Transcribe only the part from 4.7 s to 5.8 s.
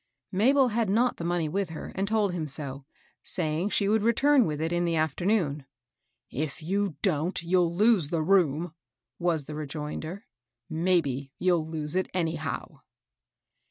in the af ternoon."